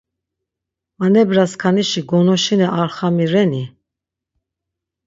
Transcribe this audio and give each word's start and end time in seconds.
Manebraskanişi 0.99 2.01
gonoşine 2.09 2.67
ar 2.79 2.89
xami 2.97 3.25
reni? 3.31 3.63